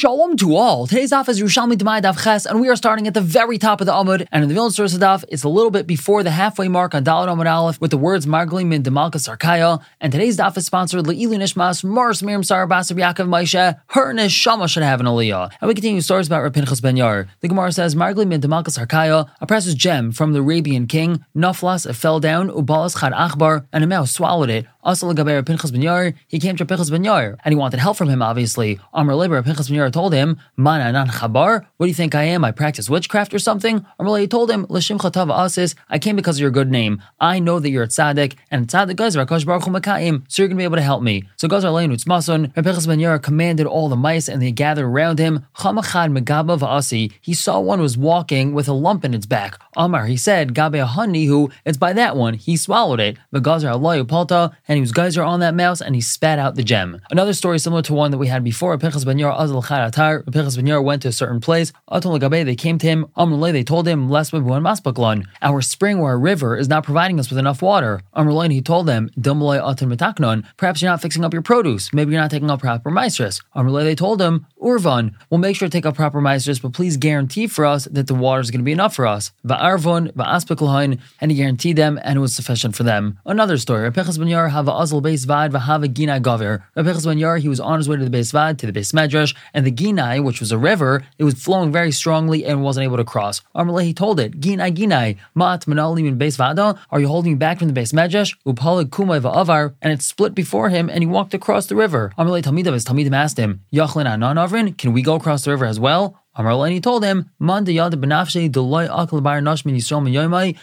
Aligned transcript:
Shalom 0.00 0.38
to 0.38 0.56
all. 0.56 0.86
Today's 0.86 1.10
daf 1.10 1.28
is 1.28 1.38
Yerushalmi 1.38 1.74
Demai 1.74 2.00
Daf 2.00 2.24
Ches, 2.24 2.46
and 2.46 2.58
we 2.58 2.70
are 2.70 2.74
starting 2.74 3.06
at 3.06 3.12
the 3.12 3.20
very 3.20 3.58
top 3.58 3.82
of 3.82 3.86
the 3.86 3.92
Amud. 3.92 4.26
And 4.32 4.42
in 4.42 4.48
the 4.48 4.70
source 4.70 4.94
of 4.94 5.00
daf, 5.00 5.26
it's 5.28 5.42
a 5.42 5.48
little 5.50 5.70
bit 5.70 5.86
before 5.86 6.22
the 6.22 6.30
halfway 6.30 6.68
mark 6.68 6.94
on 6.94 7.04
Daled 7.04 7.28
Amud 7.28 7.46
Aleph 7.46 7.78
with 7.82 7.90
the 7.90 7.98
words 7.98 8.26
Margli 8.26 8.64
min 8.64 8.82
Demalkas 8.82 9.28
Arkaya. 9.28 9.84
And 10.00 10.10
today's 10.10 10.38
daf 10.38 10.56
is 10.56 10.64
sponsored 10.64 11.04
Le'ilu 11.04 11.36
Nishmas 11.36 11.84
Mars 11.84 12.22
Miriam 12.22 12.42
Sar 12.42 12.66
Basar 12.66 12.96
Yaakov 12.96 13.28
Maisha. 13.28 13.82
Her 13.88 14.14
Neshama 14.14 14.70
should 14.70 14.84
have 14.84 15.00
an 15.00 15.06
Aliyah. 15.06 15.50
And 15.60 15.68
we 15.68 15.74
continue 15.74 16.00
stories 16.00 16.28
about 16.28 16.50
Rapinchas 16.50 16.80
Ben 16.80 16.96
Yair. 16.96 17.28
The 17.40 17.48
Gemara 17.48 17.70
says 17.70 17.94
Margli 17.94 18.24
min 18.24 18.40
Demalkas 18.40 18.82
Arkaya, 18.82 19.28
a 19.42 19.46
precious 19.46 19.74
gem 19.74 20.12
from 20.12 20.32
the 20.32 20.40
Arabian 20.40 20.86
king. 20.86 21.22
Naflas, 21.36 21.86
it 21.86 21.92
fell 21.92 22.20
down. 22.20 22.48
Ubalas 22.48 22.98
Chad 22.98 23.12
Achbar, 23.12 23.66
and 23.70 23.84
a 23.84 23.86
mouse 23.86 24.12
swallowed 24.12 24.48
it. 24.48 24.64
Also, 24.82 25.12
Gaber 25.12 25.44
Pinchas 25.44 25.70
Ben 25.70 25.82
Yair, 25.82 26.14
he 26.26 26.38
came 26.38 26.56
to 26.56 26.64
Pinchas 26.64 26.88
Ben 26.88 27.04
Yair, 27.04 27.36
and 27.44 27.52
he 27.52 27.56
wanted 27.56 27.80
help 27.80 27.98
from 27.98 28.08
him, 28.08 28.22
obviously. 28.22 28.80
Amr 28.94 29.12
Leber, 29.12 29.44
Pinchas 29.44 29.68
Ben 29.68 29.89
Told 29.90 30.12
him, 30.12 30.38
Mana 30.56 30.92
nan 30.92 31.08
chabar, 31.08 31.66
what 31.76 31.86
do 31.86 31.88
you 31.88 31.94
think 31.94 32.14
I 32.14 32.24
am? 32.24 32.44
I 32.44 32.52
practice 32.52 32.88
witchcraft 32.88 33.34
or 33.34 33.38
something? 33.38 33.84
Amr 33.98 34.26
told 34.26 34.50
him, 34.50 34.66
L'shim 34.68 34.98
chatav 34.98 35.30
asis, 35.32 35.74
I 35.88 35.98
came 35.98 36.16
because 36.16 36.36
of 36.36 36.42
your 36.42 36.50
good 36.50 36.70
name. 36.70 37.02
I 37.18 37.38
know 37.38 37.58
that 37.58 37.70
you're 37.70 37.82
a 37.82 37.88
tzaddik, 37.88 38.34
and 38.50 38.68
tzaddik 38.68 38.96
Gazar, 38.96 39.26
Akash 39.26 39.44
Baruch 39.44 39.64
Hu 39.64 39.70
Mekayim, 39.70 40.22
so 40.28 40.42
you're 40.42 40.48
going 40.48 40.56
to 40.56 40.60
be 40.60 40.64
able 40.64 40.76
to 40.76 40.82
help 40.82 41.02
me. 41.02 41.24
So 41.36 41.48
Gazar 41.48 41.72
Lein 41.72 41.90
Utzmason, 41.90 42.54
Pinchas 42.54 42.86
Ben 42.86 43.18
commanded 43.20 43.66
all 43.66 43.88
the 43.88 43.96
mice, 43.96 44.28
and 44.28 44.40
they 44.40 44.52
gathered 44.52 44.86
around 44.86 45.18
him. 45.18 45.46
Chamachad 45.58 46.16
Megaba 46.16 46.58
V'asi, 46.58 47.12
he 47.20 47.34
saw 47.34 47.58
one 47.60 47.80
was 47.80 47.98
walking 47.98 48.54
with 48.54 48.68
a 48.68 48.72
lump 48.72 49.04
in 49.04 49.14
its 49.14 49.26
back. 49.26 49.60
Amar, 49.76 50.06
he 50.06 50.16
said, 50.16 50.54
Gabe 50.54 50.74
Hanihu, 50.74 51.52
it's 51.64 51.78
by 51.78 51.92
that 51.92 52.16
one. 52.16 52.34
He 52.34 52.56
swallowed 52.56 53.00
it. 53.00 53.18
The 53.30 53.40
Gazar 53.40 53.72
Allah 53.72 54.04
Palta, 54.04 54.52
and 54.68 54.76
he 54.76 54.80
was 54.80 54.92
geyser 54.92 55.22
on 55.22 55.40
that 55.40 55.54
mouse 55.54 55.80
and 55.80 55.94
he 55.94 56.00
spat 56.00 56.38
out 56.38 56.54
the 56.54 56.62
gem. 56.62 57.00
Another 57.10 57.32
story 57.32 57.58
similar 57.58 57.82
to 57.82 57.94
one 57.94 58.10
that 58.10 58.18
we 58.18 58.28
had 58.28 58.44
before. 58.44 58.76
Pinchas 58.78 59.04
ben 59.04 59.18
Azal 59.18 59.64
Charatar. 59.80 60.24
Pinchas 60.30 60.56
ben 60.56 60.66
Yair 60.66 60.82
went 60.82 61.02
to 61.02 61.08
a 61.08 61.12
certain 61.12 61.40
place. 61.40 61.72
Atul 61.90 62.44
they 62.44 62.56
came 62.56 62.78
to 62.78 62.86
him. 62.86 63.06
Amrulay, 63.16 63.52
they 63.52 63.64
told 63.64 63.86
him, 63.88 64.08
Les 64.08 64.30
Maspaklan. 64.30 65.26
Our 65.42 65.60
spring 65.62 65.98
or 65.98 66.10
our 66.10 66.18
river 66.18 66.56
is 66.56 66.68
not 66.68 66.84
providing 66.84 67.18
us 67.18 67.30
with 67.30 67.38
enough 67.38 67.62
water. 67.62 68.00
Amrulay, 68.14 68.50
he 68.52 68.62
told 68.62 68.86
them, 68.86 69.10
Dumulay 69.18 69.60
Atul. 69.60 70.44
Perhaps 70.56 70.82
you're 70.82 70.90
not 70.90 71.02
fixing 71.02 71.24
up 71.24 71.32
your 71.32 71.42
produce. 71.42 71.92
Maybe 71.92 72.12
you're 72.12 72.20
not 72.20 72.30
taking 72.30 72.50
up 72.50 72.60
proper 72.60 72.90
maestris. 72.90 73.42
Amrulay, 73.54 73.84
they 73.84 73.94
told 73.94 74.20
him, 74.20 74.46
Urvan, 74.60 75.14
we'll 75.30 75.38
make 75.38 75.56
sure 75.56 75.68
to 75.68 75.72
take 75.72 75.86
up 75.86 75.94
proper 75.94 76.20
maestris, 76.20 76.60
but 76.60 76.72
please 76.72 76.96
guarantee 76.96 77.46
for 77.46 77.64
us 77.64 77.86
that 77.86 78.06
the 78.06 78.14
water 78.14 78.40
is 78.40 78.50
going 78.50 78.60
to 78.60 78.64
be 78.64 78.72
enough 78.72 78.94
for 78.94 79.06
us. 79.06 79.32
Va'arvon, 79.46 80.12
va'aspeklahain, 80.12 81.00
and 81.20 81.30
he 81.30 81.36
guaranteed 81.36 81.76
them, 81.76 81.98
and 82.02 82.18
it 82.18 82.20
was 82.20 82.34
sufficient 82.34 82.76
for 82.76 82.82
them. 82.82 83.18
Another 83.24 83.56
story. 83.56 83.90
Pinchas 83.90 84.18
ben 84.18 84.28
Yair 84.28 84.50
have 84.50 84.68
a 84.68 84.72
Azal 84.72 85.02
Beis 85.02 85.26
Vad 85.26 85.52
v'Hava 85.52 85.86
Ginai 85.86 86.20
Gaver. 86.20 86.62
Rabbi 86.76 86.92
ben 86.92 87.18
Yair, 87.18 87.38
he 87.38 87.48
was 87.48 87.60
on 87.60 87.78
his 87.78 87.88
way 87.88 87.96
to 87.96 88.04
the 88.04 88.16
Beis 88.16 88.32
Vad, 88.32 88.58
to 88.58 88.66
the 88.66 88.72
Beis 88.72 88.92
Medrash, 88.92 89.34
and 89.54 89.64
the 89.64 89.72
Ginai, 89.72 90.22
which 90.22 90.40
was 90.40 90.52
a 90.52 90.58
river, 90.58 91.04
it 91.18 91.24
was 91.24 91.34
flowing 91.34 91.72
very 91.72 91.92
strongly 91.92 92.44
and 92.44 92.62
wasn't 92.62 92.84
able 92.84 92.98
to 92.98 93.04
cross. 93.04 93.40
Amalei, 93.54 93.84
he 93.84 93.94
told 93.94 94.20
it, 94.20 94.40
Ginai 94.40 94.74
Ginai, 94.74 95.16
Mat 95.34 95.64
Manalim 95.66 96.06
in 96.06 96.18
Beis 96.18 96.36
Vada, 96.36 96.78
are 96.90 97.00
you 97.00 97.08
holding 97.08 97.32
me 97.32 97.38
back 97.38 97.58
from 97.58 97.68
the 97.68 97.80
Beis 97.80 97.94
Medrash? 97.94 98.36
Upala 98.46 98.84
Kumai 98.84 99.20
va'avar, 99.20 99.74
and 99.80 99.92
it 99.92 100.02
split 100.02 100.34
before 100.34 100.68
him, 100.68 100.90
and 100.90 101.02
he 101.02 101.06
walked 101.06 101.32
across 101.32 101.66
the 101.66 101.76
river. 101.76 102.12
Amalei 102.18 102.42
Talmidav, 102.42 102.74
his 102.74 102.84
Talmidim 102.84 103.14
asked 103.14 103.38
him, 103.38 103.62
Yachlin 103.72 104.06
Anan 104.10 104.49
Avrin, 104.50 104.76
can 104.76 104.92
we 104.92 105.02
go 105.02 105.14
across 105.14 105.44
the 105.44 105.52
river 105.52 105.64
as 105.64 105.78
well? 105.78 106.20
Amarlani 106.40 106.82
told 106.82 107.04
him, 107.04 107.30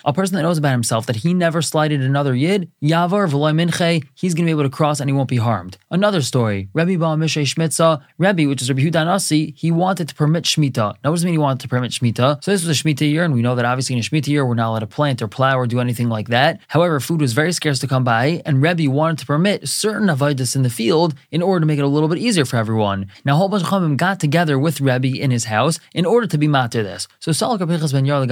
a 0.05 0.13
person 0.13 0.35
that 0.35 0.41
knows 0.41 0.57
about 0.57 0.71
himself 0.71 1.05
that 1.05 1.17
he 1.17 1.33
never 1.35 1.61
slighted 1.61 2.01
another 2.01 2.33
yid, 2.33 2.71
yavar 2.81 3.27
he's 4.15 4.33
going 4.33 4.45
to 4.45 4.47
be 4.47 4.51
able 4.51 4.63
to 4.63 4.69
cross 4.69 4.99
and 4.99 5.07
he 5.07 5.13
won't 5.13 5.29
be 5.29 5.37
harmed. 5.37 5.77
Another 5.91 6.21
story, 6.21 6.69
Rebbe 6.73 6.97
Ba 6.97 7.15
Mishay 7.15 7.43
Shmitza, 7.43 8.01
Rebbe, 8.17 8.47
which 8.47 8.61
is 8.61 8.69
Rebbe 8.69 8.81
Huda 8.81 9.05
Nasi, 9.05 9.53
he 9.55 9.69
wanted 9.69 10.09
to 10.09 10.15
permit 10.15 10.45
Shemitah. 10.45 10.95
Now, 11.03 11.11
what 11.11 11.17
does 11.17 11.23
it 11.23 11.27
mean 11.27 11.35
he 11.35 11.37
wanted 11.37 11.59
to 11.61 11.67
permit 11.67 11.91
Shemitah? 11.91 12.43
So 12.43 12.51
this 12.51 12.65
was 12.65 12.79
a 12.79 12.83
Shemitah 12.83 13.09
year, 13.09 13.23
and 13.23 13.33
we 13.33 13.43
know 13.43 13.55
that 13.55 13.65
obviously 13.65 13.93
in 13.93 13.99
a 13.99 14.03
Shemitah 14.03 14.27
year, 14.27 14.45
we're 14.45 14.55
not 14.55 14.69
allowed 14.69 14.79
to 14.79 14.87
plant 14.87 15.21
or 15.21 15.27
plow 15.27 15.57
or 15.59 15.67
do 15.67 15.79
anything 15.79 16.09
like 16.09 16.29
that. 16.29 16.59
However, 16.69 16.99
food 16.99 17.21
was 17.21 17.33
very 17.33 17.51
scarce 17.51 17.77
to 17.79 17.87
come 17.87 18.03
by, 18.03 18.41
and 18.45 18.61
Rebbe 18.61 18.89
wanted 18.89 19.19
to 19.19 19.25
permit 19.27 19.67
certain 19.67 20.07
avodas 20.07 20.55
in 20.55 20.63
the 20.63 20.69
field 20.69 21.13
in 21.31 21.43
order 21.43 21.59
to 21.59 21.65
make 21.67 21.77
it 21.77 21.83
a 21.83 21.87
little 21.87 22.09
bit 22.09 22.17
easier 22.17 22.45
for 22.45 22.57
everyone. 22.57 23.11
Now, 23.23 23.35
a 23.35 23.37
whole 23.37 23.49
bunch 23.49 23.63
of 23.63 23.97
got 23.97 24.19
together 24.19 24.57
with 24.57 24.81
Rebbe 24.81 25.19
in 25.19 25.31
his 25.31 25.45
house 25.45 25.66
in 25.93 26.05
order 26.05 26.27
to 26.27 26.37
be 26.37 26.47
matter 26.47 26.83
this. 26.83 27.07
So 27.19 27.31
Salak 27.31 27.59
Pinchas 27.59 27.91
ben 27.91 28.05
Yair 28.05 28.27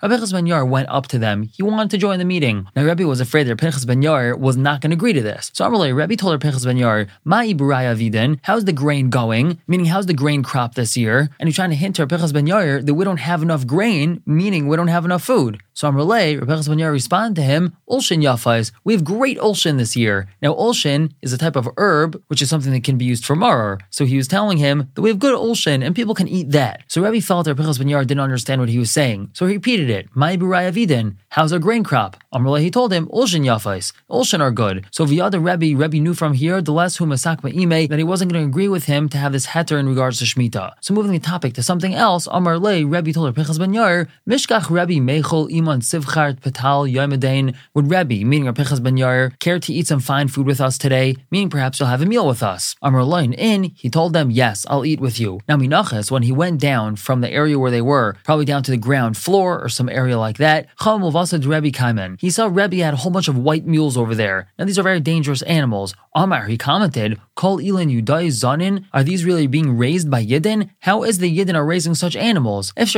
Pinchas 0.00 0.32
ben 0.32 0.70
went 0.70 0.88
up 0.88 1.06
to 1.08 1.18
them. 1.18 1.42
He 1.42 1.62
wanted 1.62 1.90
to 1.90 1.98
join 1.98 2.18
the 2.18 2.24
meeting. 2.24 2.66
Now 2.74 2.84
Rebbe 2.84 3.06
was 3.06 3.20
afraid 3.20 3.44
that 3.44 3.58
Pinchas 3.58 3.84
ben 3.84 4.02
Yair 4.02 4.38
was 4.38 4.56
not 4.56 4.80
going 4.80 4.90
to 4.90 4.96
agree 4.96 5.12
to 5.12 5.22
this. 5.22 5.50
So 5.54 5.64
Amalei, 5.64 5.94
Rebbe 5.94 6.16
told 6.16 6.40
Pinchas 6.40 6.64
ben 6.64 6.76
Yair, 6.76 7.08
Ma'i 7.26 7.54
buraya 7.54 7.94
vidin, 7.96 8.38
how's 8.42 8.64
the 8.64 8.72
grain 8.72 9.10
going? 9.10 9.60
Meaning, 9.66 9.86
how's 9.86 10.06
the 10.06 10.14
grain 10.14 10.42
crop 10.42 10.74
this 10.74 10.96
year? 10.96 11.30
And 11.38 11.48
he's 11.48 11.56
trying 11.56 11.70
to 11.70 11.76
hint 11.76 11.96
to 11.96 12.06
Pinchas 12.06 12.32
ben 12.32 12.46
Yair 12.46 12.84
that 12.84 12.94
we 12.94 13.04
don't 13.04 13.18
have 13.18 13.42
enough 13.42 13.66
grain, 13.66 14.22
meaning 14.26 14.68
we 14.68 14.76
don't 14.76 14.88
have 14.88 15.04
enough 15.04 15.22
food. 15.22 15.60
So 15.80 15.90
Amalei, 15.90 16.38
Pinchas 16.38 16.68
ben 16.68 16.76
Yair 16.76 16.92
responded 16.92 17.36
to 17.36 17.42
him, 17.42 17.74
Olshin 17.88 18.22
yafais, 18.22 18.70
we 18.84 18.92
have 18.92 19.02
great 19.02 19.38
Olshin 19.38 19.78
this 19.78 19.96
year. 19.96 20.28
Now 20.42 20.52
Olshin 20.52 21.14
is 21.22 21.32
a 21.32 21.38
type 21.38 21.56
of 21.56 21.70
herb, 21.78 22.22
which 22.26 22.42
is 22.42 22.50
something 22.50 22.70
that 22.72 22.84
can 22.84 22.98
be 22.98 23.06
used 23.06 23.24
for 23.24 23.34
maror. 23.34 23.80
So 23.88 24.04
he 24.04 24.18
was 24.18 24.28
telling 24.28 24.58
him 24.58 24.90
that 24.94 25.00
we 25.00 25.08
have 25.08 25.18
good 25.18 25.34
Olshin 25.34 25.82
and 25.82 25.96
people 25.96 26.14
can 26.14 26.28
eat 26.28 26.50
that. 26.50 26.82
So 26.88 27.00
Rabbi 27.00 27.20
felt 27.20 27.46
that 27.46 27.56
Pinchas 27.56 27.78
ben 27.78 27.88
didn't 27.88 28.20
understand 28.20 28.60
what 28.60 28.68
he 28.68 28.78
was 28.78 28.90
saying. 28.90 29.30
So 29.32 29.46
he 29.46 29.54
repeated 29.54 29.88
it. 29.88 30.14
My 30.14 30.36
vidin. 30.36 31.16
How's 31.30 31.50
our 31.50 31.58
grain 31.58 31.82
crop? 31.82 32.18
Amrullah, 32.30 32.60
he 32.60 32.70
told 32.70 32.92
him, 32.92 33.06
Olshin 33.06 33.46
yafais. 33.46 33.94
Olshin 34.10 34.40
are 34.40 34.50
good. 34.50 34.84
So 34.90 35.06
Viyada 35.06 35.42
Rebbe, 35.42 35.74
Rebbe 35.78 35.98
knew 35.98 36.12
from 36.12 36.34
here, 36.34 36.60
the 36.60 36.72
less 36.72 36.98
who 36.98 37.06
masak 37.06 37.42
ime, 37.42 37.88
that 37.88 37.98
he 37.98 38.04
wasn't 38.04 38.30
going 38.30 38.44
to 38.44 38.50
agree 38.50 38.68
with 38.68 38.84
him 38.84 39.08
to 39.08 39.16
have 39.16 39.32
this 39.32 39.46
heter 39.46 39.80
in 39.80 39.88
regards 39.88 40.18
to 40.18 40.26
Shemitah. 40.26 40.72
So 40.82 40.92
moving 40.92 41.12
the 41.12 41.20
topic 41.20 41.54
to 41.54 41.62
something 41.62 41.94
else, 41.94 42.28
Amar 42.30 42.58
Rebbe 42.58 43.12
told 43.14 43.34
ben 43.34 43.44
Yair, 43.46 44.08
Mishkach 44.28 44.68
Rebbe 44.68 45.00
mechol 45.00 45.48
iman 45.70 45.80
sivchart 45.80 46.40
patal 46.40 46.90
yomedain. 46.90 47.54
Would 47.74 47.90
Rebbe, 47.90 48.24
meaning 48.24 48.48
our 48.48 48.52
Pinchas 48.52 48.80
ben 48.80 48.96
Yair, 48.96 49.38
care 49.38 49.60
to 49.60 49.72
eat 49.72 49.86
some 49.86 50.00
fine 50.00 50.28
food 50.28 50.46
with 50.46 50.60
us 50.60 50.76
today? 50.76 51.16
Meaning 51.30 51.50
perhaps 51.50 51.78
you'll 51.78 51.88
have 51.88 52.02
a 52.02 52.06
meal 52.06 52.26
with 52.26 52.42
us. 52.42 52.74
Amar 52.82 53.04
Le, 53.04 53.22
in, 53.24 53.64
he 53.76 53.88
told 53.88 54.12
them, 54.12 54.30
yes, 54.30 54.66
I'll 54.68 54.84
eat 54.84 55.00
with 55.00 55.20
you. 55.20 55.40
Now 55.48 55.56
Minachas, 55.56 56.10
when 56.10 56.24
he 56.24 56.32
went 56.32 56.60
down 56.60 56.96
from 56.96 57.20
the 57.20 57.30
area 57.30 57.58
where 57.58 57.70
they 57.70 57.80
were, 57.80 58.16
probably 58.24 58.44
down 58.44 58.62
to 58.64 58.70
the 58.70 58.76
ground 58.76 59.16
floor 59.16 59.62
or 59.62 59.68
some 59.68 59.88
area 59.88 60.18
like 60.18 60.38
that. 60.38 60.66
Rebbe 60.80 61.70
Kaiman. 61.70 62.20
He 62.20 62.30
saw 62.30 62.46
Rebbe 62.46 62.76
had 62.76 62.94
a 62.94 62.98
whole 62.98 63.12
bunch 63.12 63.28
of 63.28 63.38
white 63.38 63.66
mules 63.66 63.96
over 63.96 64.14
there. 64.14 64.48
Now 64.58 64.64
these 64.64 64.78
are 64.78 64.82
very 64.82 65.00
dangerous 65.00 65.42
animals. 65.42 65.94
Amar, 66.14 66.46
he 66.46 66.58
commented, 66.58 67.20
Kol 67.40 67.58
Elin 67.58 67.88
Yudai 67.88 68.28
Zanin, 68.28 68.84
are 68.92 69.02
these 69.02 69.24
really 69.24 69.46
being 69.46 69.78
raised 69.78 70.10
by 70.10 70.22
Yidden? 70.22 70.68
How 70.80 71.04
is 71.04 71.20
the 71.20 71.38
Yidden 71.38 71.54
are 71.54 71.64
raising 71.64 71.94
such 71.94 72.14
animals? 72.14 72.74
Perhaps 72.76 72.92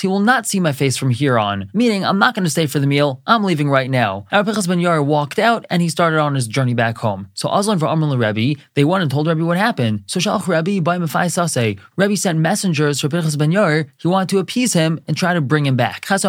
he 0.00 0.06
will 0.06 0.20
not 0.20 0.46
see 0.46 0.60
my 0.60 0.72
face 0.72 0.98
from 0.98 1.08
here 1.08 1.38
on, 1.38 1.70
meaning 1.72 2.04
I'm 2.04 2.18
not 2.18 2.34
going 2.34 2.44
to 2.44 2.50
stay 2.50 2.66
for 2.66 2.78
the 2.78 2.86
meal, 2.86 3.22
I'm 3.26 3.42
leaving 3.42 3.70
right 3.70 3.88
now. 3.88 4.26
Arapichas 4.30 4.68
ben 4.68 4.80
Yair 4.80 5.02
walked 5.02 5.38
out 5.38 5.64
and 5.70 5.80
he 5.80 5.88
started 5.88 6.20
on 6.20 6.34
his 6.34 6.46
journey 6.46 6.74
back 6.74 6.98
home. 6.98 7.30
So 7.32 7.48
Aslan 7.50 7.78
for 7.78 7.86
Amr 7.86 8.18
Rebbe, 8.18 8.60
they 8.74 8.84
went 8.84 9.00
and 9.00 9.10
told 9.10 9.26
Rebbe 9.26 9.46
what 9.46 9.56
happened. 9.56 10.02
So 10.04 10.20
Shalch 10.20 10.46
Rebbe 10.46 10.82
by 10.82 10.98
Mefai 10.98 11.30
Sase, 11.32 11.78
Rebbe 11.96 12.18
sent 12.18 12.38
messengers 12.38 13.00
for 13.00 13.08
Pinchas 13.08 13.36
ben 13.36 13.50
Yair, 13.50 13.88
he 13.96 14.08
wanted 14.08 14.28
to 14.28 14.40
appease 14.40 14.74
him 14.74 15.00
and 15.08 15.16
try 15.16 15.32
to 15.32 15.40
bring 15.40 15.64
him 15.64 15.76
back. 15.76 16.04
Pinchas 16.04 16.24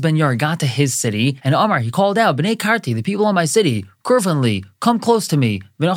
ben 0.00 0.16
Yair 0.16 0.36
got 0.36 0.58
to 0.58 0.66
his 0.66 0.92
city, 0.92 1.38
and 1.44 1.54
Amar, 1.54 1.78
he 1.78 1.92
called 1.92 2.18
out, 2.18 2.36
Bnei 2.36 2.56
Karti, 2.56 2.96
the 2.96 3.02
people 3.02 3.27
my 3.32 3.44
city, 3.44 3.84
Kurvanly, 4.04 4.64
come 4.80 4.98
close 4.98 5.28
to 5.28 5.36
me. 5.36 5.60
And 5.80 5.88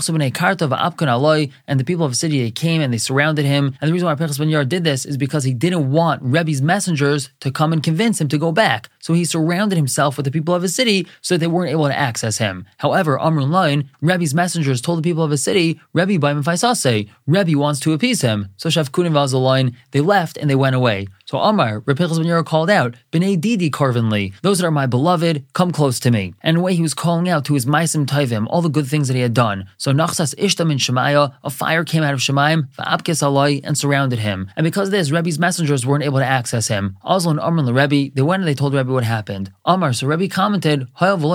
the 1.80 1.84
people 1.86 2.06
of 2.06 2.12
the 2.12 2.18
city 2.18 2.44
they 2.44 2.52
came 2.52 2.82
and 2.82 2.94
they 2.94 2.98
surrounded 2.98 3.46
him. 3.46 3.78
And 3.80 3.88
the 3.88 3.94
reason 3.94 4.06
why 4.06 4.16
Pinchas 4.16 4.38
ben 4.38 4.50
Yair 4.50 4.68
did 4.68 4.84
this 4.84 5.06
is 5.06 5.16
because 5.18 5.44
he 5.46 5.54
didn't 5.54 5.92
want 5.92 6.22
Rebbe's 6.22 6.62
messengers 6.62 7.30
to 7.40 7.52
come 7.52 7.72
and 7.72 7.82
convince 7.82 8.20
him 8.20 8.28
to 8.28 8.38
go 8.38 8.52
back. 8.52 8.90
So 9.00 9.14
he 9.14 9.24
surrounded 9.24 9.78
himself 9.78 10.18
with 10.18 10.26
the 10.26 10.32
people 10.32 10.54
of 10.54 10.62
his 10.62 10.76
city 10.76 11.08
so 11.22 11.36
that 11.36 11.40
they 11.40 11.48
weren't 11.48 11.72
able 11.72 11.88
to 11.88 11.98
access 11.98 12.38
him. 12.38 12.66
However, 12.78 13.18
Amrun 13.18 13.50
Lain, 13.50 13.90
Rebbe's 14.02 14.34
messengers 14.34 14.82
told 14.82 15.00
the 15.00 15.10
people 15.10 15.24
of 15.24 15.32
his 15.32 15.44
city, 15.44 15.80
Rebbe 15.94 16.20
by 16.20 16.34
Faisase, 16.34 17.10
Rebbe 17.26 17.58
wants 17.58 17.80
to 17.82 17.94
appease 17.94 18.22
him. 18.22 18.50
So 18.58 18.70
Shavkunim 18.70 19.14
Vazaline, 19.14 19.76
they 19.92 20.02
left 20.02 20.38
and 20.38 20.50
they 20.50 20.56
went 20.56 20.76
away. 20.76 21.08
So 21.32 21.40
Amar, 21.40 21.80
Repichas 21.80 22.18
ben 22.18 22.28
Yair 22.28 22.46
called 22.46 22.70
out, 22.70 22.96
B'nai 23.14 23.40
Didi 23.40 23.72
Karvanli, 23.72 24.34
those 24.42 24.60
that 24.60 24.68
are 24.68 24.70
my 24.72 24.86
beloved, 24.86 25.46
come 25.54 25.72
close 25.72 25.98
to 26.02 26.12
me. 26.12 26.34
And 26.42 26.58
in 26.58 26.60
a 26.60 26.62
way 26.62 26.76
he 26.76 26.82
was 26.82 26.94
calling 26.94 27.30
out 27.30 27.46
to 27.46 27.54
his 27.54 27.66
Maisim 27.66 28.06
Taivim, 28.06 28.48
all 28.50 28.62
the 28.62 28.68
good 28.68 28.86
things 28.86 29.08
that 29.08 29.14
he 29.14 29.22
had 29.22 29.34
done. 29.34 29.70
So 29.78 29.94
Nachsas 29.94 30.36
Ishtam 30.36 30.70
in 30.74 30.78
Shemaiah, 30.78 31.32
a 31.42 31.50
fire 31.50 31.86
came 31.86 32.04
out 32.04 32.14
of 32.14 32.20
Shemaim, 32.20 32.68
Va'apkes 32.78 33.24
Alai, 33.24 33.62
and 33.64 33.78
surrounded 33.78 34.20
him. 34.20 34.52
And 34.58 34.66
because 34.66 34.90
of 34.90 34.92
this, 34.92 35.10
Rebbe's 35.10 35.40
messengers 35.40 35.86
weren't 35.86 36.04
able 36.04 36.20
to 36.20 36.26
access 36.26 36.68
him. 36.68 36.98
Azlan 37.06 37.42
Amr 37.42 37.60
and 37.60 37.74
Rebbe, 37.78 38.14
they 38.14 38.22
went 38.22 38.42
and 38.42 38.50
they 38.50 38.54
told 38.54 38.74
Rebbe 38.74 38.92
what 38.92 39.06
happened. 39.06 39.54
Amar, 39.64 39.94
so 39.94 40.08
Rebbe 40.08 40.28
commented, 40.28 40.90
Nisba 41.00 41.32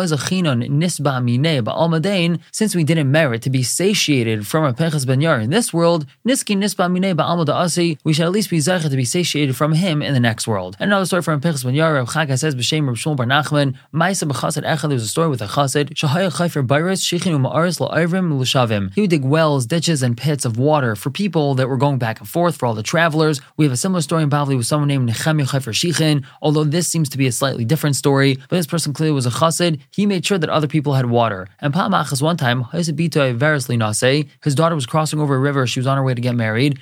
since 2.53 2.75
we 2.75 2.85
didn't 2.85 3.11
merit 3.11 3.41
to 3.41 3.49
be 3.49 3.63
satiated 3.63 4.47
from 4.47 4.71
Repichas 4.71 5.07
ben 5.07 5.21
Yair 5.23 5.43
in 5.43 5.49
this 5.49 5.73
world, 5.73 6.05
Niski 6.29 6.55
Nisba 6.55 6.93
Mine 6.93 7.17
Ba'alma 7.17 7.49
Asi, 7.49 7.97
we 8.05 8.13
should 8.13 8.27
at 8.27 8.33
least 8.33 8.51
be 8.51 8.59
Zeichet 8.59 8.91
to 8.91 8.97
be 8.97 9.07
satiated 9.07 9.57
from 9.57 9.73
him 9.73 9.86
him 9.87 10.03
in 10.03 10.12
the 10.15 10.21
next 10.21 10.47
world. 10.47 10.77
Another 10.81 11.06
story 11.06 11.23
from 11.23 11.41
Pinchas 11.41 11.65
Ben 11.65 11.75
Yair, 11.75 11.94
Reb 11.94 12.06
Chagai 12.09 12.38
says, 12.38 12.55
B'Shem 12.55 12.87
Reb 12.87 12.97
Shmuel 12.97 13.17
Bar 13.17 13.27
Nachman, 13.27 13.77
Ma'isa 13.94 14.29
B'Chasad 14.29 14.65
Echad, 14.65 14.83
there 14.83 14.91
was 14.91 15.05
a 15.05 15.09
story 15.09 15.29
with 15.29 15.41
a 15.41 15.47
chassid, 15.47 15.91
Shahaya 15.94 16.31
Chayfer 16.31 16.67
Bayris, 16.67 17.03
Shichin 17.03 17.41
Ma'aris 17.41 17.79
La'ivrim 17.81 18.38
L'Shavim. 18.38 18.93
He 18.94 19.03
would 19.03 19.11
dig 19.11 19.25
wells, 19.25 19.67
ditches, 19.67 20.03
and 20.03 20.17
pits 20.17 20.44
of 20.44 20.59
water 20.59 20.97
for 20.97 21.11
people 21.11 21.55
that 21.55 21.69
were 21.69 21.77
going 21.77 21.99
back 21.99 22.21
and 22.21 22.29
forth, 22.29 22.56
for 22.56 22.67
all 22.67 22.75
the 22.75 22.83
travelers. 22.83 23.41
We 23.56 23.65
have 23.65 23.73
a 23.73 23.77
similar 23.77 24.00
story 24.00 24.25
in 24.25 24.31
Bavli 24.31 24.56
with 24.56 24.67
someone 24.67 24.88
named 24.88 25.09
Nechemia 25.09 25.47
Chayfer 25.50 25.73
Shichin, 25.73 26.25
although 26.43 26.65
this 26.65 26.88
seems 26.88 27.09
to 27.11 27.19
be 27.19 27.27
a 27.27 27.33
slightly 27.33 27.65
different 27.65 27.97
story, 27.97 28.35
but 28.49 28.56
this 28.56 28.67
person 28.67 28.93
clearly 28.93 29.15
was 29.15 29.27
a 29.27 29.31
chassid. 29.31 29.81
He 29.91 30.06
made 30.06 30.27
sure 30.27 30.38
that 30.38 30.50
other 30.50 30.67
people 30.67 30.94
had 30.94 31.06
water. 31.06 31.49
And 31.61 31.73
Pa'amachas 31.73 32.21
one 32.21 32.37
time, 32.37 32.65
his 32.73 34.55
daughter 34.55 34.75
was 34.75 34.87
crossing 34.87 35.21
over 35.21 35.35
a 35.37 35.38
river, 35.38 35.67
she 35.67 35.81
was 35.81 35.87
on 35.87 35.97
her 35.97 36.03
way 36.03 36.15
to 36.15 36.21
get 36.21 36.35
married, 36.35 36.79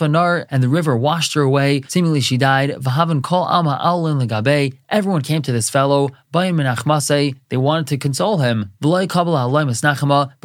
Nar, 0.00 0.46
and 0.50 0.62
the 0.62 0.68
river 0.68 0.96
washed 0.96 1.34
her 1.34 1.42
away, 1.42 1.82
seemingly 1.88 2.20
she 2.20 2.36
died. 2.36 2.47
Vahavan 2.48 3.22
Kol 3.22 3.46
everyone 4.88 5.22
came 5.22 5.42
to 5.42 5.52
this 5.52 5.68
fellow, 5.68 6.08
they 6.32 6.50
wanted 6.50 7.86
to 7.86 7.98
console 7.98 8.38
him, 8.38 8.72
but 8.80 9.06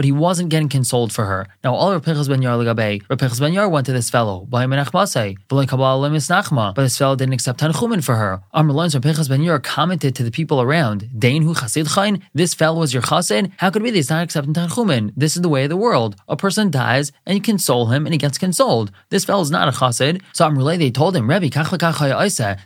he 0.03 0.11
wasn't 0.11 0.49
getting 0.49 0.69
consoled 0.69 1.13
for 1.13 1.25
her. 1.25 1.47
Now 1.63 1.75
all 1.75 1.91
Rav 1.93 2.03
Pinchas 2.03 2.27
ben 2.27 2.41
Yair 2.41 2.57
legabe, 2.57 3.01
Rav 3.09 3.19
Pinchas 3.19 3.39
ben 3.39 3.53
Yair 3.53 3.71
went 3.71 3.85
to 3.85 3.93
this 3.93 4.09
fellow, 4.09 4.45
but 4.49 4.67
this 6.75 6.97
fellow 6.97 7.15
didn't 7.15 7.33
accept 7.33 7.59
Tanchumen 7.59 8.03
for 8.03 8.15
her. 8.15 8.41
Amr 8.53 8.73
Rav 8.73 9.01
Pinchas 9.01 9.29
ben 9.29 9.41
Yair 9.41 9.63
commented 9.63 10.13
to 10.15 10.23
the 10.23 10.31
people 10.31 10.61
around, 10.61 11.09
Dain 11.17 11.43
hu 11.43 11.53
chasid 11.53 11.87
chayin, 11.87 12.21
this 12.33 12.53
fellow 12.53 12.79
was 12.79 12.93
your 12.93 13.03
chassid? 13.03 13.51
How 13.57 13.69
could 13.69 13.81
it 13.81 13.85
be 13.85 13.91
that 13.91 13.95
he's 13.97 14.09
not 14.09 14.23
accepting 14.23 14.53
Tanchumen? 14.53 15.13
This 15.15 15.37
is 15.37 15.41
the 15.41 15.49
way 15.49 15.63
of 15.63 15.69
the 15.69 15.77
world. 15.77 16.17
A 16.27 16.35
person 16.35 16.69
dies 16.69 17.13
and 17.25 17.37
you 17.37 17.41
console 17.41 17.87
him 17.87 18.05
and 18.05 18.13
he 18.13 18.17
gets 18.17 18.37
consoled. 18.37 18.91
This 19.09 19.23
fellow 19.25 19.41
is 19.41 19.51
not 19.51 19.67
a 19.69 19.71
chassid. 19.71 20.21
So 20.33 20.45
Amr 20.45 20.63
they 20.77 20.91
told 20.91 21.15
him, 21.15 21.29
Rebbe, 21.29 21.49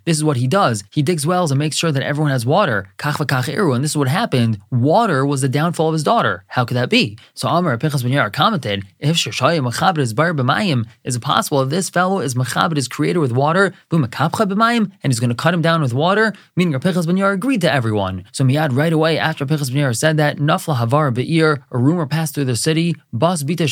this 0.05 0.17
is 0.17 0.23
what 0.23 0.37
he 0.37 0.47
does. 0.47 0.83
He 0.91 1.01
digs 1.01 1.25
wells 1.25 1.51
and 1.51 1.59
makes 1.59 1.75
sure 1.75 1.91
that 1.91 2.03
everyone 2.03 2.31
has 2.31 2.45
water 2.45 2.89
and 2.97 3.83
this 3.83 3.91
is 3.91 3.97
what 3.97 4.07
happened. 4.07 4.59
Water 4.71 5.25
was 5.25 5.41
the 5.41 5.49
downfall 5.49 5.89
of 5.89 5.93
his 5.93 6.03
daughter. 6.03 6.43
How 6.47 6.65
could 6.65 6.77
that 6.77 6.89
be? 6.89 7.17
So 7.33 7.47
Amr 7.47 7.77
Pinchas 7.77 8.03
Ben 8.03 8.11
Yair 8.11 8.31
commented, 8.31 8.83
if 8.99 9.15
Shashaya 9.15 9.61
Machabed 9.61 9.99
is 9.99 10.13
bar 10.13 10.33
b'mayim, 10.33 10.85
is 11.03 11.15
it 11.15 11.21
possible 11.21 11.61
if 11.61 11.69
this 11.69 11.89
fellow 11.89 12.19
is 12.19 12.35
Machabed, 12.35 12.75
his 12.75 12.87
creator 12.87 13.19
with 13.19 13.31
water, 13.31 13.73
b'makapcha 13.89 14.47
b'mayim, 14.47 14.91
and 15.03 15.11
he's 15.11 15.19
going 15.19 15.29
to 15.29 15.35
cut 15.35 15.53
him 15.53 15.61
down 15.61 15.81
with 15.81 15.93
water? 15.93 16.33
Meaning 16.55 16.79
Pinchas 16.79 17.05
Ben 17.05 17.15
Yair 17.15 17.33
agreed 17.33 17.61
to 17.61 17.71
everyone. 17.71 18.25
So 18.31 18.43
Miyad 18.43 18.75
right 18.75 18.93
away 18.93 19.17
after 19.17 19.45
Pinchas 19.45 19.69
Ben 19.69 19.83
Yair 19.83 19.95
said 19.95 20.17
that, 20.17 20.37
Nafla 20.37 20.77
Havar 20.77 21.13
Be'ir, 21.13 21.63
a 21.71 21.77
rumor 21.77 22.05
passed 22.05 22.35
through 22.35 22.45
the 22.45 22.55
city, 22.55 22.95
Bas 23.13 23.43
Bita 23.43 23.67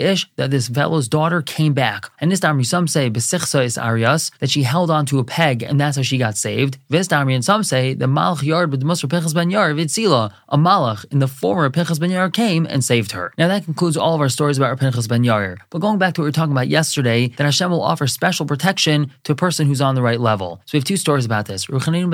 Ish, 0.00 0.30
that 0.36 0.50
this 0.50 0.68
fellow's 0.68 1.08
daughter 1.08 1.42
came 1.42 1.74
back. 1.74 2.10
And 2.20 2.30
this 2.30 2.40
time 2.40 2.62
some 2.64 2.86
say 2.88 3.10
Besichsa 3.10 3.64
is 3.64 3.78
Arias, 3.78 4.30
that 4.40 4.50
she 4.50 4.62
held 4.62 4.90
on 4.90 4.99
to 5.06 5.18
a 5.18 5.24
peg 5.24 5.62
and 5.62 5.80
that's 5.80 5.96
how 5.96 6.02
she 6.02 6.18
got 6.18 6.36
saved. 6.36 6.78
Time 7.08 7.28
and 7.28 7.44
some 7.44 7.64
say 7.64 7.94
the 7.94 8.06
Malach 8.06 8.42
Yard 8.42 8.70
with 8.70 8.80
the 8.80 8.86
Musr 8.86 9.10
Pinchas 9.10 9.32
Ben 9.34 9.50
Yair 9.50 9.74
Vitzila, 9.74 10.32
a 10.48 10.56
Malach 10.56 11.04
in 11.10 11.18
the 11.18 11.26
former 11.26 11.70
Pinchas 11.70 11.98
Ben 11.98 12.10
Yair 12.10 12.32
came 12.32 12.66
and 12.66 12.84
saved 12.84 13.12
her. 13.12 13.32
Now 13.38 13.48
that 13.48 13.64
concludes 13.64 13.96
all 13.96 14.14
of 14.14 14.20
our 14.20 14.28
stories 14.28 14.58
about 14.58 14.78
Pinchas 14.78 15.08
Ben 15.08 15.22
Yair. 15.24 15.56
But 15.70 15.80
going 15.80 15.98
back 15.98 16.14
to 16.14 16.20
what 16.20 16.24
we 16.24 16.28
were 16.28 16.32
talking 16.32 16.52
about 16.52 16.68
yesterday, 16.68 17.28
that 17.28 17.44
Hashem 17.44 17.70
will 17.70 17.82
offer 17.82 18.06
special 18.06 18.46
protection 18.46 19.10
to 19.24 19.32
a 19.32 19.34
person 19.34 19.66
who's 19.66 19.80
on 19.80 19.94
the 19.94 20.02
right 20.02 20.20
level. 20.20 20.60
So 20.66 20.76
we 20.76 20.78
have 20.78 20.84
two 20.84 20.96
stories 20.96 21.24
about 21.24 21.46
this. 21.46 21.68
Reb 21.68 21.80
Chanina 21.82 22.10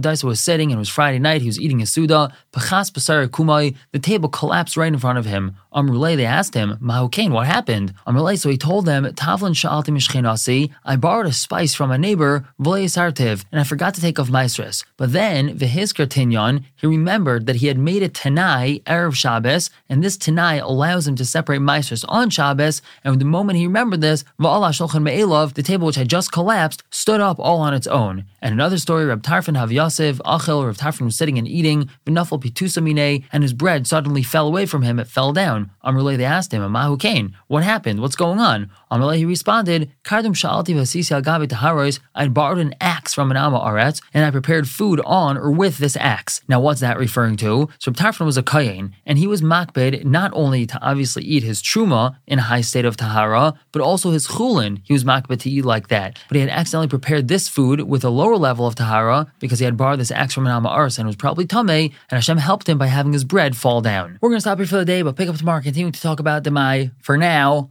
ben 0.00 0.28
was 0.28 0.40
sitting 0.40 0.70
and 0.70 0.78
it 0.78 0.78
was 0.78 0.88
Friday 0.88 1.18
night. 1.18 1.42
He 1.42 1.48
was 1.48 1.60
eating 1.60 1.80
a 1.82 1.86
suda. 1.86 2.34
Pachas 2.52 2.90
Basar 2.90 3.26
Kumai. 3.28 3.76
The 3.92 3.98
table 3.98 4.28
collapsed 4.28 4.76
right 4.76 4.92
in 4.92 4.98
front 4.98 5.18
of 5.18 5.24
him. 5.24 5.56
Amrulay, 5.74 6.16
they 6.16 6.26
asked 6.26 6.54
him, 6.54 6.76
Mahukain, 6.82 7.30
what 7.30 7.46
happened? 7.46 7.94
Amrulay, 8.06 8.38
so 8.38 8.50
he 8.50 8.58
told 8.58 8.84
them, 8.84 9.04
Tavlin 9.04 9.54
sha'alti 9.54 9.88
mishchenasi, 10.22 10.70
I 10.84 10.96
borrowed 10.96 11.26
a 11.26 11.32
spice 11.32 11.74
from 11.74 11.90
a 11.90 11.98
neighbor, 11.98 12.46
Voley 12.60 12.84
Sartiv, 12.84 13.44
and 13.52 13.60
I 13.60 13.64
forgot 13.64 13.94
to 13.94 14.00
take 14.00 14.18
off 14.18 14.28
maestris. 14.28 14.84
But 14.96 15.12
then, 15.12 15.58
v'hizker 15.58 16.06
tinyon, 16.06 16.64
he 16.76 16.86
remembered 16.86 17.46
that 17.46 17.56
he 17.56 17.66
had 17.66 17.78
made 17.78 18.02
a 18.02 18.08
tanai, 18.08 18.80
Erev 18.86 19.14
Shabbos, 19.14 19.70
and 19.88 20.02
this 20.02 20.16
tanai 20.16 20.58
allows 20.58 21.06
him 21.06 21.16
to 21.16 21.24
separate 21.24 21.60
maestris 21.60 22.04
on 22.08 22.30
Shabbos, 22.30 22.82
and 23.04 23.20
the 23.20 23.24
moment 23.24 23.58
he 23.58 23.66
remembered 23.66 24.00
this, 24.00 24.24
v'ala 24.40 24.70
shulchan 24.70 25.02
me'elov, 25.02 25.54
the 25.54 25.62
table 25.62 25.86
which 25.86 25.96
had 25.96 26.08
just 26.08 26.32
collapsed, 26.32 26.82
stood 26.90 27.20
up 27.20 27.38
all 27.38 27.60
on 27.60 27.74
its 27.74 27.86
own. 27.86 28.24
And 28.40 28.52
another 28.52 28.78
story, 28.78 29.04
Reb 29.04 29.22
Tarfon 29.22 29.56
Hav 29.56 29.70
Yosef, 29.70 30.18
Achel, 30.24 30.66
Reb 30.66 30.76
Tarfon 30.76 31.04
was 31.04 31.16
sitting 31.16 31.38
and 31.38 31.46
eating, 31.46 31.90
v'nafel 32.06 32.42
pitusamine, 32.42 33.24
and 33.32 33.42
his 33.42 33.52
bread 33.52 33.86
suddenly 33.86 34.22
fell 34.22 34.46
away 34.46 34.66
from 34.66 34.82
him, 34.82 34.98
it 34.98 35.06
fell 35.06 35.32
down 35.32 35.42
down. 35.42 35.70
Amrulay, 35.84 36.16
they 36.16 36.24
asked 36.24 36.52
him, 36.52 36.62
Amahu 36.62 36.98
Kane, 36.98 37.36
what 37.48 37.62
happened? 37.64 38.00
What's 38.00 38.16
going 38.16 38.38
on? 38.38 38.70
Amrulay, 38.90 39.18
he 39.18 39.24
responded, 39.24 39.90
Kardum 40.12 40.34
Sha'alti 40.36 41.98
I'd 42.14 42.34
borrowed 42.34 42.58
an 42.58 42.74
axe 42.80 43.14
from 43.14 43.30
an 43.30 43.36
Ama 43.38 43.58
Aretz, 43.58 44.02
and 44.12 44.26
I 44.26 44.30
prepared 44.30 44.68
food 44.68 45.00
on 45.06 45.38
or 45.38 45.50
with 45.50 45.78
this 45.78 45.96
axe. 45.96 46.42
Now, 46.48 46.60
what's 46.60 46.80
that 46.82 46.98
referring 46.98 47.36
to? 47.38 47.70
So 47.78 47.92
Tarfon 47.92 48.26
was 48.26 48.36
a 48.36 48.42
Kayin, 48.42 48.92
and 49.06 49.18
he 49.18 49.26
was 49.26 49.40
makbid 49.40 50.04
not 50.04 50.30
only 50.34 50.66
to 50.66 50.78
obviously 50.82 51.24
eat 51.24 51.42
his 51.42 51.62
truma 51.62 52.16
in 52.26 52.38
a 52.38 52.42
high 52.42 52.60
state 52.60 52.84
of 52.84 52.98
Tahara, 52.98 53.54
but 53.72 53.80
also 53.80 54.10
his 54.10 54.28
chulin, 54.28 54.82
he 54.84 54.92
was 54.92 55.04
makbid 55.04 55.40
to 55.40 55.50
eat 55.50 55.64
like 55.64 55.88
that. 55.88 56.18
But 56.28 56.34
he 56.34 56.40
had 56.42 56.50
accidentally 56.50 56.88
prepared 56.88 57.28
this 57.28 57.48
food 57.48 57.80
with 57.80 58.04
a 58.04 58.10
lower 58.10 58.36
level 58.36 58.66
of 58.66 58.74
Tahara 58.74 59.32
because 59.38 59.60
he 59.60 59.64
had 59.64 59.78
borrowed 59.78 60.00
this 60.00 60.10
axe 60.10 60.34
from 60.34 60.46
an 60.46 60.52
Ama 60.52 60.68
Aretz 60.68 60.98
and 60.98 61.06
was 61.06 61.16
probably 61.16 61.46
Tameh, 61.46 61.86
and 61.86 61.92
Hashem 62.10 62.36
helped 62.36 62.68
him 62.68 62.76
by 62.76 62.88
having 62.88 63.14
his 63.14 63.24
bread 63.24 63.56
fall 63.56 63.80
down. 63.80 64.18
We're 64.20 64.28
going 64.28 64.36
to 64.36 64.42
stop 64.42 64.58
here 64.58 64.66
for 64.66 64.76
the 64.76 64.84
day, 64.84 65.00
but 65.00 65.16
pick 65.16 65.30
up 65.30 65.36
tomorrow 65.36 65.52
tomorrow, 65.52 65.62
continuing 65.62 65.92
to 65.92 66.00
talk 66.00 66.20
about 66.20 66.44
Demai. 66.44 66.92
For 67.00 67.16
now, 67.16 67.70